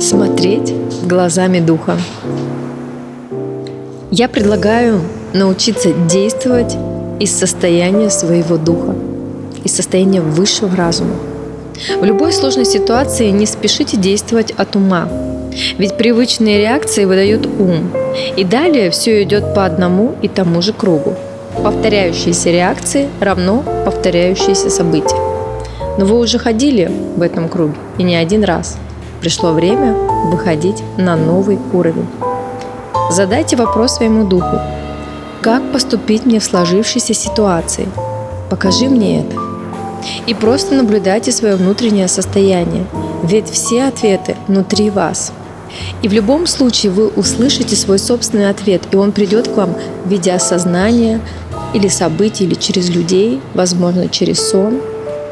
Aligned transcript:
смотреть 0.00 0.72
глазами 1.04 1.60
духа. 1.60 1.96
Я 4.10 4.28
предлагаю 4.28 5.00
научиться 5.34 5.92
действовать 5.92 6.76
из 7.20 7.30
состояния 7.36 8.10
своего 8.10 8.56
духа, 8.56 8.94
из 9.62 9.74
состояния 9.74 10.20
высшего 10.20 10.74
разума. 10.74 11.14
В 12.00 12.04
любой 12.04 12.32
сложной 12.32 12.64
ситуации 12.64 13.30
не 13.30 13.46
спешите 13.46 13.96
действовать 13.96 14.52
от 14.52 14.74
ума, 14.74 15.08
ведь 15.78 15.96
привычные 15.96 16.58
реакции 16.58 17.04
выдают 17.04 17.46
ум, 17.46 17.90
и 18.36 18.44
далее 18.44 18.90
все 18.90 19.22
идет 19.22 19.54
по 19.54 19.64
одному 19.66 20.14
и 20.22 20.28
тому 20.28 20.62
же 20.62 20.72
кругу. 20.72 21.14
Повторяющиеся 21.62 22.50
реакции 22.50 23.08
равно 23.20 23.62
повторяющиеся 23.84 24.70
события. 24.70 25.16
Но 25.98 26.06
вы 26.06 26.18
уже 26.18 26.38
ходили 26.38 26.90
в 27.16 27.22
этом 27.22 27.48
круге 27.48 27.74
и 27.98 28.02
не 28.02 28.16
один 28.16 28.44
раз. 28.44 28.78
Пришло 29.20 29.52
время 29.52 29.92
выходить 30.30 30.82
на 30.96 31.14
новый 31.14 31.58
уровень. 31.72 32.06
Задайте 33.10 33.56
вопрос 33.56 33.96
своему 33.96 34.24
духу. 34.24 34.58
Как 35.42 35.72
поступить 35.72 36.24
мне 36.24 36.40
в 36.40 36.44
сложившейся 36.44 37.12
ситуации? 37.12 37.88
Покажи 38.48 38.88
мне 38.88 39.20
это. 39.20 39.36
И 40.26 40.32
просто 40.32 40.74
наблюдайте 40.74 41.32
свое 41.32 41.56
внутреннее 41.56 42.08
состояние, 42.08 42.86
ведь 43.22 43.50
все 43.50 43.84
ответы 43.84 44.36
внутри 44.48 44.88
вас. 44.88 45.32
И 46.02 46.08
в 46.08 46.12
любом 46.14 46.46
случае 46.46 46.90
вы 46.90 47.08
услышите 47.08 47.76
свой 47.76 47.98
собственный 47.98 48.48
ответ, 48.48 48.82
и 48.90 48.96
он 48.96 49.12
придет 49.12 49.48
к 49.48 49.56
вам 49.56 49.74
в 50.04 50.08
виде 50.08 50.32
осознания 50.32 51.20
или 51.74 51.88
событий, 51.88 52.44
или 52.44 52.54
через 52.54 52.88
людей, 52.88 53.40
возможно, 53.54 54.08
через 54.08 54.48
сон, 54.48 54.80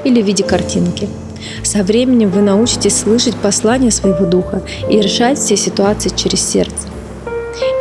или 0.05 0.21
в 0.21 0.27
виде 0.27 0.45
картинки. 0.45 1.09
Со 1.63 1.83
временем 1.83 2.31
вы 2.31 2.43
научитесь 2.43 2.99
слышать 2.99 3.37
послание 3.37 3.91
своего 3.91 4.25
духа 4.25 4.63
и 4.89 5.01
решать 5.01 5.39
все 5.39 5.57
ситуации 5.57 6.11
через 6.15 6.47
сердце. 6.47 6.89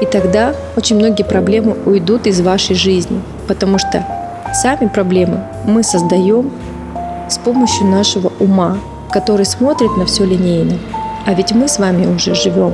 И 0.02 0.06
тогда 0.06 0.56
очень 0.76 0.98
многие 0.98 1.24
проблемы 1.24 1.76
уйдут 1.86 2.28
из 2.28 2.42
вашей 2.42 2.76
жизни, 2.76 3.22
потому 3.48 3.78
что 3.78 4.06
сами 4.54 4.88
проблемы 4.88 5.44
мы 5.66 5.84
создаем 5.84 6.52
с 7.30 7.38
помощью 7.38 7.88
нашего 7.88 8.32
ума, 8.40 8.78
который 9.12 9.46
смотрит 9.46 9.96
на 9.98 10.06
все 10.06 10.26
линейно. 10.26 10.78
А 11.26 11.34
ведь 11.34 11.52
мы 11.52 11.68
с 11.68 11.80
вами 11.80 12.08
уже 12.08 12.36
живем 12.36 12.74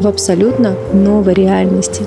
в 0.00 0.06
абсолютно 0.06 0.74
новой 0.92 1.34
реальности. 1.34 2.04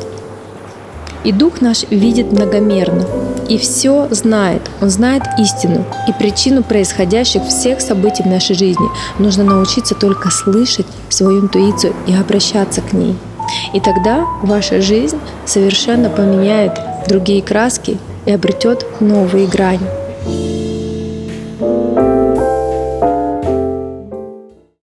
И 1.23 1.31
дух 1.31 1.62
наш 1.62 1.84
видит 1.90 2.31
многомерно 2.31 3.06
и 3.48 3.58
все 3.58 4.08
знает. 4.12 4.62
Он 4.82 4.90
знает 4.90 5.24
истину 5.38 5.86
и 6.08 6.14
причину 6.14 6.64
происходящих 6.64 7.44
всех 7.46 7.82
событий 7.82 8.24
в 8.24 8.28
нашей 8.28 8.56
жизни. 8.56 8.88
Нужно 9.20 9.44
научиться 9.44 9.96
только 9.96 10.30
слышать 10.30 10.88
свою 11.10 11.42
интуицию 11.42 11.94
и 12.08 12.14
обращаться 12.14 12.82
к 12.82 12.94
ней. 12.94 13.16
И 13.74 13.80
тогда 13.80 14.26
ваша 14.42 14.82
жизнь 14.82 15.20
совершенно 15.46 16.10
поменяет 16.10 16.74
другие 17.08 17.42
краски 17.42 17.98
и 18.26 18.32
обретет 18.32 18.86
новые 19.00 19.48
грани. 19.48 20.55